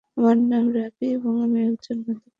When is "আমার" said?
0.17-0.37